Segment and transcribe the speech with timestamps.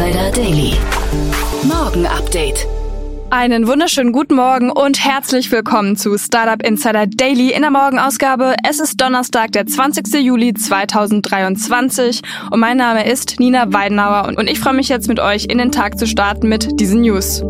[0.00, 0.72] Insider Daily.
[1.64, 2.66] Morgen Update.
[3.28, 8.54] Einen wunderschönen guten Morgen und herzlich willkommen zu Startup Insider Daily in der Morgenausgabe.
[8.66, 10.06] Es ist Donnerstag, der 20.
[10.14, 15.44] Juli 2023 und mein Name ist Nina Weidenauer und ich freue mich jetzt mit euch
[15.44, 17.42] in den Tag zu starten mit diesen News.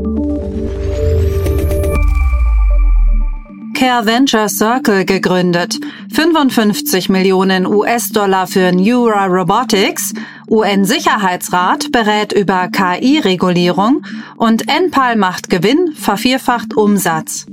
[3.80, 5.78] Care Venture Circle gegründet.
[6.12, 10.12] 55 Millionen US-Dollar für Neura Robotics.
[10.50, 14.02] UN-Sicherheitsrat berät über KI-Regulierung
[14.36, 17.46] und NPAL macht Gewinn, vervierfacht Umsatz.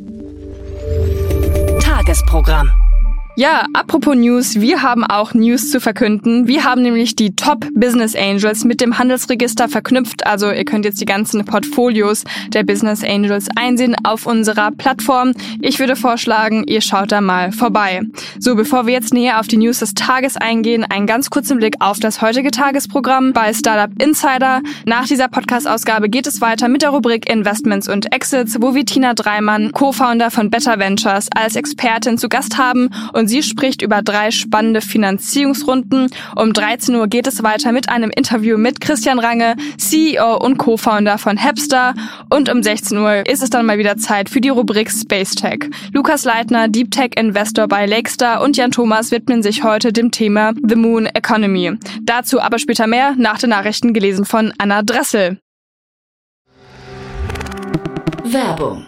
[1.80, 2.72] Tagesprogramm.
[3.40, 6.48] Ja, apropos News, wir haben auch News zu verkünden.
[6.48, 10.26] Wir haben nämlich die Top Business Angels mit dem Handelsregister verknüpft.
[10.26, 15.34] Also ihr könnt jetzt die ganzen Portfolios der Business Angels einsehen auf unserer Plattform.
[15.62, 18.02] Ich würde vorschlagen, ihr schaut da mal vorbei.
[18.40, 21.76] So, bevor wir jetzt näher auf die News des Tages eingehen, einen ganz kurzen Blick
[21.80, 24.64] auf das heutige Tagesprogramm bei Startup Insider.
[24.88, 29.14] Nach dieser Podcast-Ausgabe geht es weiter mit der Rubrik Investments und Exits, wo wir Tina
[29.14, 34.32] Dreimann, Co-Founder von Better Ventures, als Expertin zu Gast haben und sie spricht über drei
[34.32, 36.10] spannende Finanzierungsrunden.
[36.36, 41.18] Um 13 Uhr geht es weiter mit einem Interview mit Christian Range, CEO und Co-Founder
[41.18, 41.94] von Hepster.
[42.30, 45.60] Und um 16 Uhr ist es dann mal wieder Zeit für die Rubrik Space Tech.
[45.94, 50.54] Lukas Leitner, Deep Tech Investor bei Lakestar und Jan Thomas widmen sich heute dem Thema
[50.68, 51.74] The Moon Economy.
[52.04, 55.40] Dazu aber später mehr nach den Nachrichten gelesen von Anna Dressel.
[58.24, 58.88] Werbung.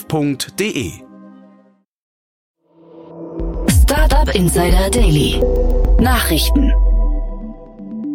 [0.09, 0.91] www.startup.de.
[3.69, 5.41] Startup Insider Daily.
[5.99, 6.71] Nachrichten.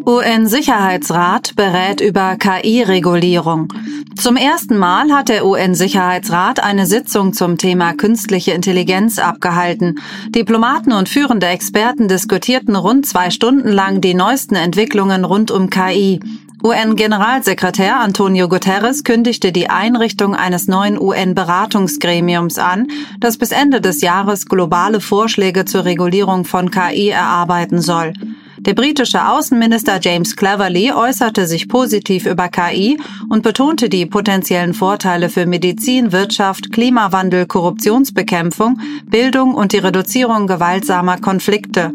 [0.06, 3.69] UN-Sicherheitsrat berät über KI-Regulierung.
[4.16, 9.98] Zum ersten Mal hat der UN-Sicherheitsrat eine Sitzung zum Thema künstliche Intelligenz abgehalten.
[10.28, 16.20] Diplomaten und führende Experten diskutierten rund zwei Stunden lang die neuesten Entwicklungen rund um KI.
[16.66, 22.88] UN-Generalsekretär Antonio Guterres kündigte die Einrichtung eines neuen UN-Beratungsgremiums an,
[23.21, 28.15] das bis Ende des Jahres globale Vorschläge zur Regulierung von KI erarbeiten soll.
[28.59, 32.98] Der britische Außenminister James Cleverly äußerte sich positiv über KI
[33.28, 41.19] und betonte die potenziellen Vorteile für Medizin, Wirtschaft, Klimawandel, Korruptionsbekämpfung, Bildung und die Reduzierung gewaltsamer
[41.19, 41.93] Konflikte.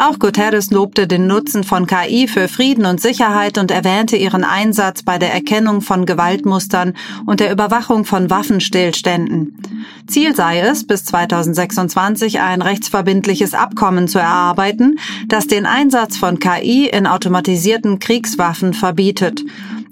[0.00, 5.02] Auch Guterres lobte den Nutzen von KI für Frieden und Sicherheit und erwähnte ihren Einsatz
[5.02, 6.94] bei der Erkennung von Gewaltmustern
[7.26, 9.58] und der Überwachung von Waffenstillständen.
[10.06, 16.88] Ziel sei es, bis 2026 ein rechtsverbindliches Abkommen zu erarbeiten, das den Einsatz von KI
[16.88, 19.42] in automatisierten Kriegswaffen verbietet.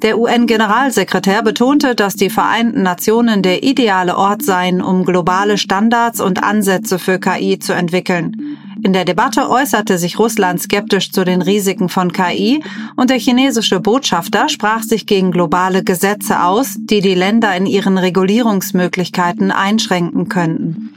[0.02, 6.44] Der UN-Generalsekretär betonte, dass die Vereinten Nationen der ideale Ort seien, um globale Standards und
[6.44, 8.56] Ansätze für KI zu entwickeln.
[8.86, 12.62] In der Debatte äußerte sich Russland skeptisch zu den Risiken von KI
[12.94, 17.98] und der chinesische Botschafter sprach sich gegen globale Gesetze aus, die die Länder in ihren
[17.98, 20.94] Regulierungsmöglichkeiten einschränken könnten.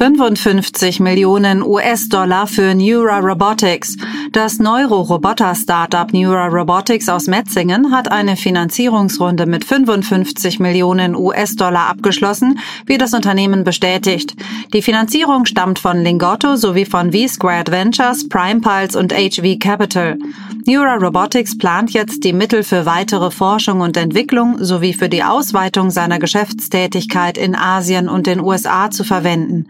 [0.00, 3.98] 55 Millionen US-Dollar für Neura Robotics.
[4.32, 12.96] Das Neuro-Roboter-Startup Neura Robotics aus Metzingen hat eine Finanzierungsrunde mit 55 Millionen US-Dollar abgeschlossen, wie
[12.96, 14.36] das Unternehmen bestätigt.
[14.72, 20.16] Die Finanzierung stammt von Lingotto sowie von V-Squared Ventures, PrimePulse und HV Capital.
[20.64, 25.90] Neura Robotics plant jetzt die Mittel für weitere Forschung und Entwicklung sowie für die Ausweitung
[25.90, 29.66] seiner Geschäftstätigkeit in Asien und den USA zu verwenden.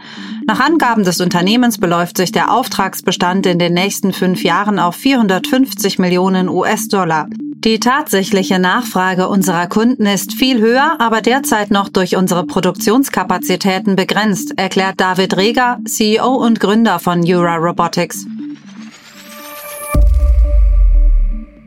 [0.47, 6.01] Nach Angaben des Unternehmens beläuft sich der Auftragsbestand in den nächsten fünf Jahren auf 450
[6.01, 7.29] Millionen US-Dollar.
[7.63, 14.59] Die tatsächliche Nachfrage unserer Kunden ist viel höher, aber derzeit noch durch unsere Produktionskapazitäten begrenzt,
[14.59, 18.27] erklärt David Reger, CEO und Gründer von Eura Robotics.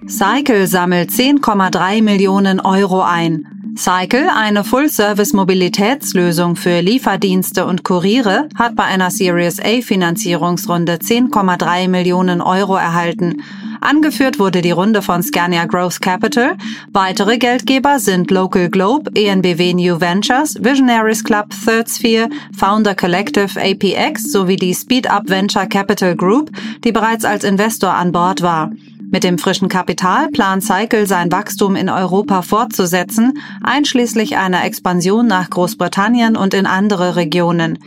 [0.05, 3.62] Cycle sammelt 10,3 Millionen Euro ein.
[3.75, 12.41] Cycle, eine Full-Service-Mobilitätslösung für Lieferdienste und Kuriere, hat bei einer Series A Finanzierungsrunde 10,3 Millionen
[12.41, 13.41] Euro erhalten.
[13.81, 16.55] Angeführt wurde die Runde von Scania Growth Capital.
[16.93, 24.31] Weitere Geldgeber sind Local Globe, ENBW New Ventures, Visionaries Club, Third Sphere, Founder Collective APX
[24.31, 26.51] sowie die Speed Up Venture Capital Group,
[26.83, 28.71] die bereits als Investor an Bord war.
[29.13, 35.51] Mit dem frischen Kapital plant Cycle sein Wachstum in Europa fortzusetzen, einschließlich einer Expansion nach
[35.51, 37.77] Großbritannien und in andere Regionen.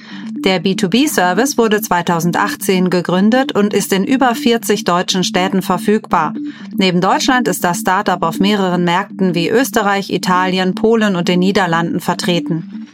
[0.44, 6.32] Der B2B-Service wurde 2018 gegründet und ist in über 40 deutschen Städten verfügbar.
[6.76, 11.98] Neben Deutschland ist das Startup auf mehreren Märkten wie Österreich, Italien, Polen und den Niederlanden
[11.98, 12.86] vertreten.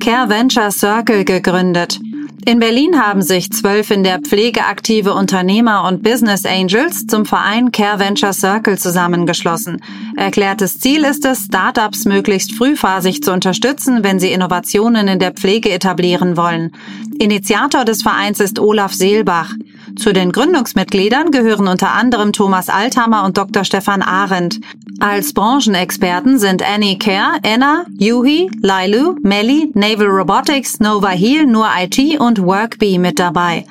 [0.00, 2.00] Care Venture Circle gegründet.
[2.46, 7.72] In Berlin haben sich zwölf in der Pflege aktive Unternehmer und Business Angels zum Verein
[7.72, 9.80] Care Venture Circle zusammengeschlossen.
[10.16, 15.70] Erklärtes Ziel ist es, Startups möglichst frühphasig zu unterstützen, wenn sie Innovationen in der Pflege
[15.70, 16.72] etablieren wollen.
[17.18, 19.54] Initiator des Vereins ist Olaf Seelbach.
[19.96, 23.64] Zu den Gründungsmitgliedern gehören unter anderem Thomas Althammer und Dr.
[23.64, 24.60] Stefan Arendt.
[25.00, 32.20] Als Branchenexperten sind Annie Kerr, Enna, Yuhi, Lailu, Melly, Naval Robotics, Nova Heal, Nur IT
[32.20, 33.64] und Workbee mit dabei.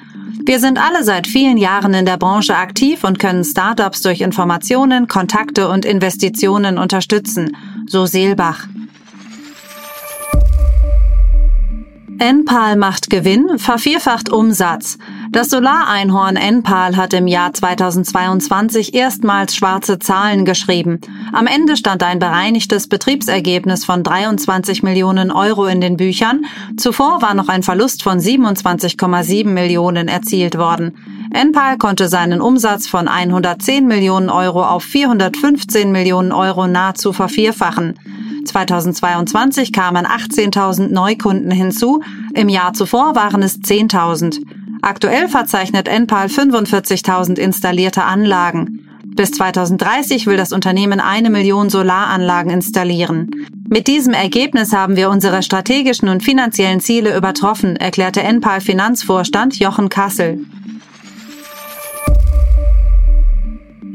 [0.45, 5.07] Wir sind alle seit vielen Jahren in der Branche aktiv und können Startups durch Informationen,
[5.07, 7.55] Kontakte und Investitionen unterstützen,
[7.87, 8.67] so Seelbach.
[12.19, 14.97] Enpal macht Gewinn, vervierfacht Umsatz.
[15.33, 20.99] Das Solareinhorn Enpal hat im Jahr 2022 erstmals schwarze Zahlen geschrieben.
[21.31, 26.45] Am Ende stand ein bereinigtes Betriebsergebnis von 23 Millionen Euro in den Büchern.
[26.77, 30.95] Zuvor war noch ein Verlust von 27,7 Millionen erzielt worden.
[31.33, 37.95] Enpal konnte seinen Umsatz von 110 Millionen Euro auf 415 Millionen Euro nahezu vervierfachen.
[38.45, 42.03] 2022 kamen 18.000 Neukunden hinzu,
[42.35, 44.62] im Jahr zuvor waren es 10.000.
[44.83, 48.89] Aktuell verzeichnet Enpal 45.000 installierte Anlagen.
[49.15, 53.31] Bis 2030 will das Unternehmen eine Million Solaranlagen installieren.
[53.69, 59.87] Mit diesem Ergebnis haben wir unsere strategischen und finanziellen Ziele übertroffen, erklärte Enpal Finanzvorstand Jochen
[59.87, 60.45] Kassel.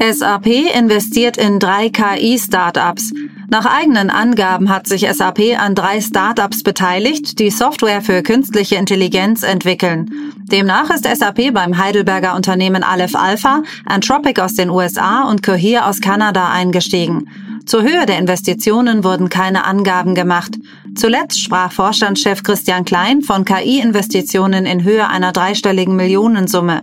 [0.01, 3.13] SAP investiert in drei KI-Startups.
[3.51, 9.43] Nach eigenen Angaben hat sich SAP an drei Startups beteiligt, die Software für künstliche Intelligenz
[9.43, 10.11] entwickeln.
[10.53, 16.03] Demnach ist SAP beim Heidelberger Unternehmen Aleph Alpha, Anthropic aus den USA und Cohere aus
[16.03, 17.31] Kanada eingestiegen.
[17.65, 20.59] Zur Höhe der Investitionen wurden keine Angaben gemacht.
[20.95, 26.83] Zuletzt sprach Vorstandschef Christian Klein von KI-Investitionen in Höhe einer dreistelligen Millionensumme.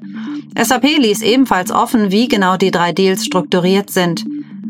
[0.60, 4.26] SAP ließ ebenfalls offen, wie genau die drei Deals strukturiert sind.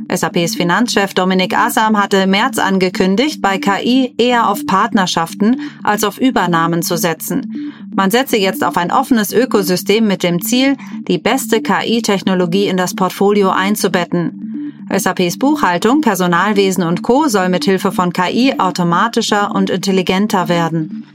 [0.09, 6.19] SAPs Finanzchef Dominik Assam hatte im März angekündigt, bei KI eher auf Partnerschaften als auf
[6.19, 7.73] Übernahmen zu setzen.
[7.95, 12.93] Man setze jetzt auf ein offenes Ökosystem mit dem Ziel, die beste KI-Technologie in das
[12.93, 14.83] Portfolio einzubetten.
[14.95, 17.27] SAPs Buchhaltung, Personalwesen und Co.
[17.27, 21.05] soll mithilfe von KI automatischer und intelligenter werden.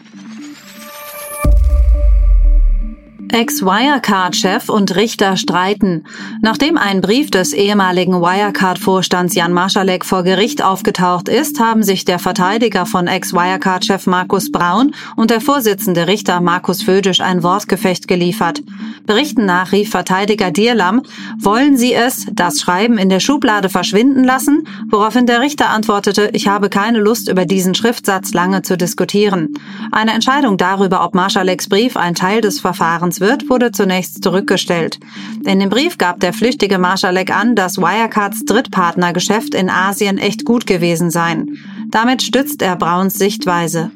[3.32, 6.04] Ex-Wirecard-Chef und Richter streiten.
[6.42, 12.18] Nachdem ein Brief des ehemaligen Wirecard-Vorstands Jan Marschalek vor Gericht aufgetaucht ist, haben sich der
[12.18, 18.62] Verteidiger von Ex-Wirecard-Chef Markus Braun und der Vorsitzende Richter Markus Födisch ein Wortgefecht geliefert.
[19.10, 21.02] Berichten nach rief Verteidiger Dierlam,
[21.36, 24.68] wollen Sie es, das Schreiben in der Schublade verschwinden lassen?
[24.88, 29.54] Woraufhin der Richter antwortete, ich habe keine Lust, über diesen Schriftsatz lange zu diskutieren.
[29.90, 35.00] Eine Entscheidung darüber, ob Marschaleks Brief ein Teil des Verfahrens wird, wurde zunächst zurückgestellt.
[35.44, 40.68] In dem Brief gab der flüchtige Marschalek an, dass Wirecards Drittpartnergeschäft in Asien echt gut
[40.68, 41.58] gewesen sein.
[41.88, 43.90] Damit stützt er Brauns Sichtweise.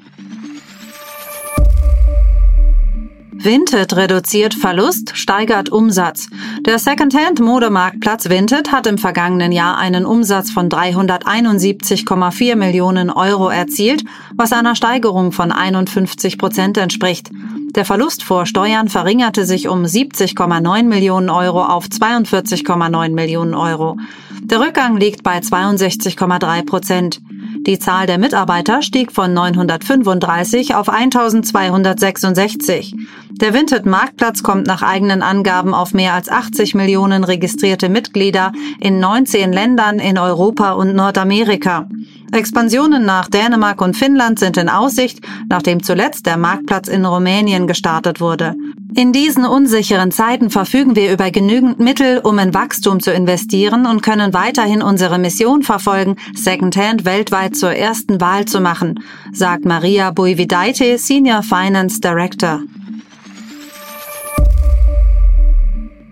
[3.44, 6.28] Vinted reduziert Verlust, steigert Umsatz.
[6.64, 14.02] Der Secondhand-Modemarktplatz Vinted hat im vergangenen Jahr einen Umsatz von 371,4 Millionen Euro erzielt,
[14.34, 17.28] was einer Steigerung von 51 Prozent entspricht.
[17.74, 23.98] Der Verlust vor Steuern verringerte sich um 70,9 Millionen Euro auf 42,9 Millionen Euro.
[24.42, 27.20] Der Rückgang liegt bei 62,3 Prozent.
[27.66, 32.94] Die Zahl der Mitarbeiter stieg von 935 auf 1266.
[33.30, 39.00] Der Vinted Marktplatz kommt nach eigenen Angaben auf mehr als 80 Millionen registrierte Mitglieder in
[39.00, 41.88] 19 Ländern in Europa und Nordamerika.
[42.34, 48.20] Expansionen nach Dänemark und Finnland sind in Aussicht, nachdem zuletzt der Marktplatz in Rumänien gestartet
[48.20, 48.54] wurde.
[48.96, 54.02] In diesen unsicheren Zeiten verfügen wir über genügend Mittel, um in Wachstum zu investieren und
[54.02, 59.00] können weiterhin unsere Mission verfolgen, Secondhand weltweit zur ersten Wahl zu machen,
[59.32, 62.60] sagt Maria Buividaite, Senior Finance Director.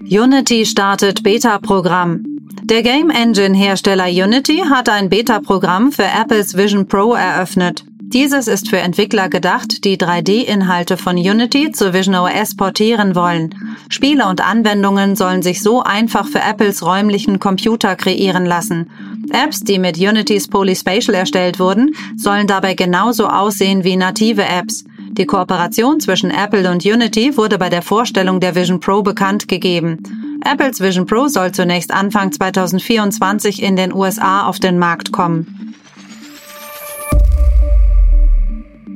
[0.02, 2.32] Unity startet Beta-Programm.
[2.73, 7.85] Der Game Engine Hersteller Unity hat ein Beta-Programm für Apples Vision Pro eröffnet.
[8.00, 13.55] Dieses ist für Entwickler gedacht, die 3D-Inhalte von Unity zu Vision OS portieren wollen.
[13.91, 18.88] Spiele und Anwendungen sollen sich so einfach für Apples räumlichen Computer kreieren lassen.
[19.31, 24.85] Apps, die mit Unitys Polyspatial erstellt wurden, sollen dabei genauso aussehen wie native Apps.
[25.11, 30.22] Die Kooperation zwischen Apple und Unity wurde bei der Vorstellung der Vision Pro bekannt gegeben.
[30.44, 35.75] Apples Vision Pro soll zunächst Anfang 2024 in den USA auf den Markt kommen.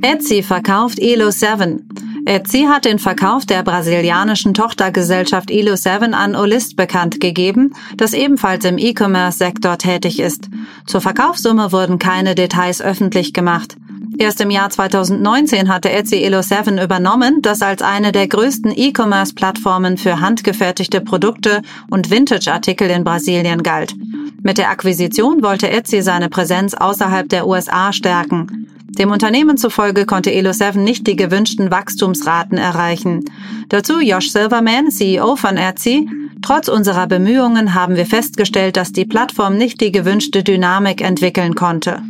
[0.02, 1.80] Etsy verkauft Elo7.
[2.26, 8.78] Etsy hat den Verkauf der brasilianischen Tochtergesellschaft Elo7 an Olist bekannt gegeben, das ebenfalls im
[8.78, 10.48] E-Commerce-Sektor tätig ist.
[10.86, 13.76] Zur Verkaufssumme wurden keine Details öffentlich gemacht.
[14.18, 20.20] Erst im Jahr 2019 hatte Etsy Elo7 übernommen, das als eine der größten E-Commerce-Plattformen für
[20.20, 23.94] handgefertigte Produkte und Vintage-Artikel in Brasilien galt.
[24.42, 28.68] Mit der Akquisition wollte Etsy seine Präsenz außerhalb der USA stärken.
[28.98, 33.24] Dem Unternehmen zufolge konnte Elo7 nicht die gewünschten Wachstumsraten erreichen.
[33.68, 36.08] Dazu Josh Silverman, CEO von Etsy,
[36.42, 42.02] Trotz unserer Bemühungen haben wir festgestellt, dass die Plattform nicht die gewünschte Dynamik entwickeln konnte.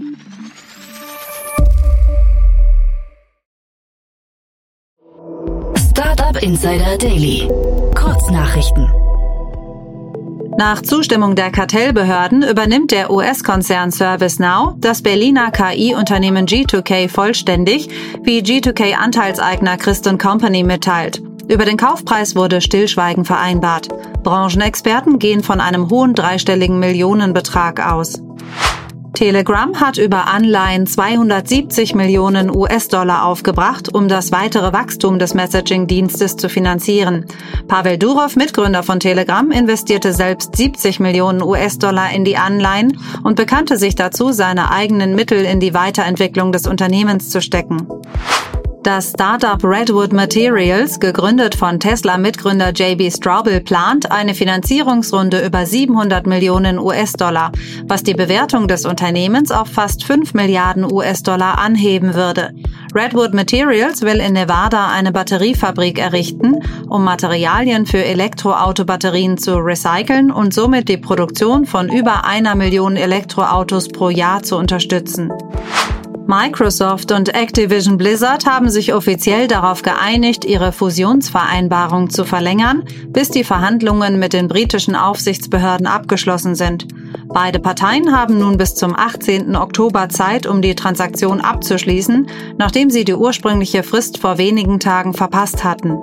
[6.43, 7.49] Insider Daily.
[7.95, 8.91] Kurznachrichten.
[10.59, 17.89] Nach Zustimmung der Kartellbehörden übernimmt der US-Konzern ServiceNow das Berliner KI-Unternehmen G2K vollständig,
[18.23, 21.23] wie G2K-Anteilseigner Christ Company mitteilt.
[21.49, 23.89] Über den Kaufpreis wurde Stillschweigen vereinbart.
[24.23, 28.21] Branchenexperten gehen von einem hohen dreistelligen Millionenbetrag aus.
[29.17, 36.51] Telegram hat über Anleihen 270 Millionen US-Dollar aufgebracht, um das weitere Wachstum des Messaging-Dienstes zu
[36.51, 37.25] finanzieren.
[37.67, 43.79] Pavel Durov, Mitgründer von Telegram, investierte selbst 70 Millionen US-Dollar in die Anleihen und bekannte
[43.79, 47.89] sich dazu, seine eigenen Mittel in die Weiterentwicklung des Unternehmens zu stecken.
[48.87, 56.79] Das Startup Redwood Materials, gegründet von Tesla-Mitgründer JB Straubel, plant eine Finanzierungsrunde über 700 Millionen
[56.79, 57.51] US-Dollar,
[57.89, 62.55] was die Bewertung des Unternehmens auf fast 5 Milliarden US-Dollar anheben würde.
[62.95, 70.55] Redwood Materials will in Nevada eine Batteriefabrik errichten, um Materialien für Elektroautobatterien zu recyceln und
[70.55, 75.33] somit die Produktion von über einer Million Elektroautos pro Jahr zu unterstützen.
[76.29, 83.45] Microsoft und Activision Blizzard haben sich offiziell darauf geeinigt, ihre Fusionsvereinbarung zu verlängern, bis die
[83.45, 86.89] Verhandlungen mit den britischen Aufsichtsbehörden abgeschlossen sind.
[87.29, 89.55] Beide Parteien haben nun bis zum 18.
[89.55, 92.27] Oktober Zeit, um die Transaktion abzuschließen,
[92.59, 95.97] nachdem sie die ursprüngliche Frist vor wenigen Tagen verpasst hatten.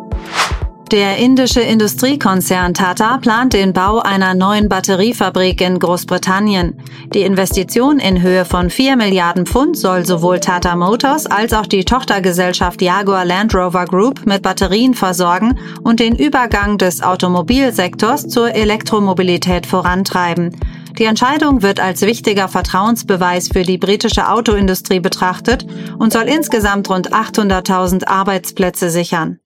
[0.94, 6.80] Der indische Industriekonzern Tata plant den Bau einer neuen Batteriefabrik in Großbritannien.
[7.16, 11.84] Die Investition in Höhe von 4 Milliarden Pfund soll sowohl Tata Motors als auch die
[11.84, 19.66] Tochtergesellschaft Jaguar Land Rover Group mit Batterien versorgen und den Übergang des Automobilsektors zur Elektromobilität
[19.66, 20.56] vorantreiben.
[21.00, 25.66] Die Entscheidung wird als wichtiger Vertrauensbeweis für die britische Autoindustrie betrachtet
[25.98, 29.40] und soll insgesamt rund 800.000 Arbeitsplätze sichern.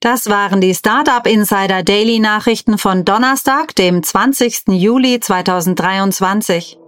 [0.00, 4.68] Das waren die Startup Insider Daily Nachrichten von Donnerstag, dem 20.
[4.68, 6.78] Juli 2023.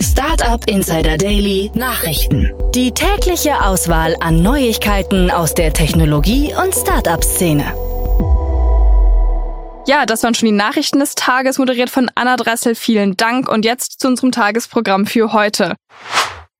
[0.00, 2.50] Startup Insider Daily Nachrichten.
[2.74, 7.64] Die tägliche Auswahl an Neuigkeiten aus der Technologie- und Startup-Szene.
[9.86, 12.74] Ja, das waren schon die Nachrichten des Tages, moderiert von Anna Dressel.
[12.74, 15.76] Vielen Dank und jetzt zu unserem Tagesprogramm für heute.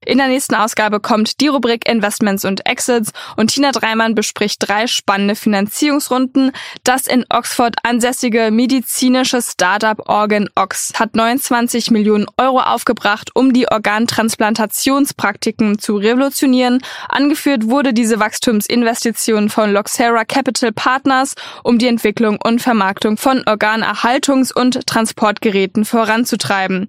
[0.06, 4.86] In der nächsten Ausgabe kommt die Rubrik Investments und Exits und Tina Dreimann bespricht drei
[4.86, 6.52] spannende Finanzierungsrunden.
[6.84, 13.68] Das in Oxford ansässige medizinische Startup Organ Ox hat 29 Millionen Euro aufgebracht, um die
[13.68, 16.80] OrgantransplantationspraktikeN zu revolutionieren.
[17.08, 24.54] Angeführt wurde diese Wachstumsinvestition von Loxera Capital Partners, um die Entwicklung und Vermarktung von Organerhaltungs-
[24.54, 26.86] und Transportgeräten voranzutreiben.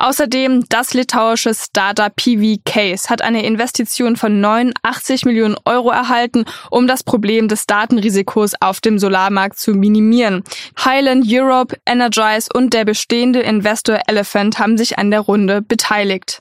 [0.00, 6.86] Außerdem das litauische Startup PV Case hat eine Investition von 89 Millionen Euro erhalten, um
[6.86, 10.44] das Problem des Datenrisikos auf dem Solarmarkt zu minimieren.
[10.84, 16.38] Highland Europe, Energize und der bestehende Investor Elephant haben sich an der Runde beteiligt.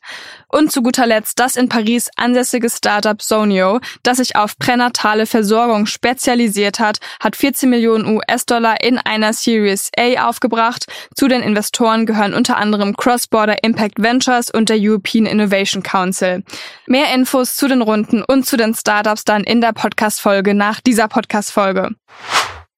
[0.50, 5.86] Und zu guter Letzt das in Paris ansässige Startup Sonio, das sich auf pränatale Versorgung
[5.86, 10.86] spezialisiert hat, hat 14 Millionen US-Dollar in einer Series A aufgebracht.
[11.16, 16.44] Zu den Investoren gehören unter anderem Cross-Border Impact Ventures und der European Innovation Council.
[16.86, 21.08] Mehr Infos zu den Runden und zu den Startups dann in der Podcast-Folge nach dieser
[21.08, 21.92] Podcast-Folge.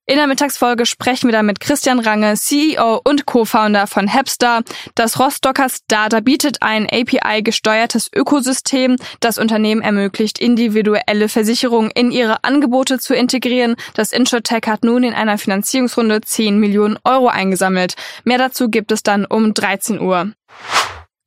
[0.10, 4.64] In der Mittagsfolge sprechen wir dann mit Christian Range, CEO und Co-Founder von Hepstar.
[4.96, 12.98] Das Rostocker Startup bietet ein API-gesteuertes Ökosystem, das Unternehmen ermöglicht, individuelle Versicherungen in ihre Angebote
[12.98, 13.76] zu integrieren.
[13.94, 17.94] Das InsurTech hat nun in einer Finanzierungsrunde 10 Millionen Euro eingesammelt.
[18.24, 20.32] Mehr dazu gibt es dann um 13 Uhr.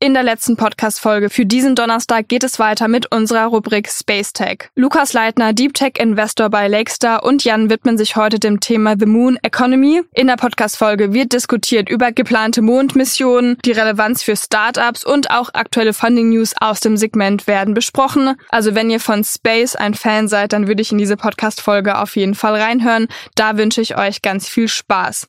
[0.02, 4.68] In der letzten Podcast-Folge für diesen Donnerstag geht es weiter mit unserer Rubrik Space Tech.
[4.74, 9.06] Lukas Leitner, Deep Tech Investor bei Lakestar und Jan widmen sich heute dem Thema The
[9.06, 10.02] Moon Economy.
[10.12, 15.92] In der Podcast-Folge wird diskutiert über geplante Mondmissionen, die Relevanz für Startups und auch aktuelle
[15.92, 18.34] Funding News aus dem Segment werden besprochen.
[18.48, 22.16] Also wenn ihr von Space ein Fan seid, dann würde ich in diese Podcast-Folge auf
[22.16, 23.06] jeden Fall reinhören.
[23.36, 25.28] Da wünsche ich euch ganz viel Spaß.